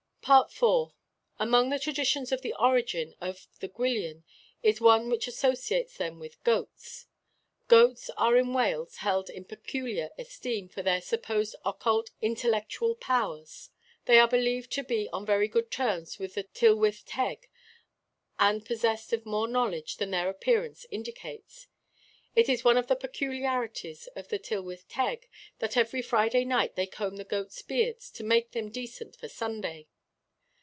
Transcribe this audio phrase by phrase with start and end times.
[0.23, 0.93] IV.
[1.39, 4.23] Among the traditions of the origin of the Gwyllion
[4.61, 7.07] is one which associates them with goats.
[7.67, 13.71] Goats are in Wales held in peculiar esteem for their supposed occult intellectual powers.
[14.05, 17.49] They are believed to be on very good terms with the Tylwyth Teg,
[18.39, 21.65] and possessed of more knowledge than their appearance indicates.
[22.35, 25.27] It is one of the peculiarities of the Tylwyth Teg
[25.57, 29.87] that every Friday night they comb the goats' beards to make them decent for Sunday.